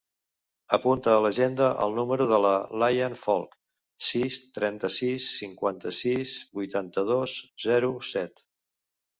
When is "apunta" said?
0.77-1.11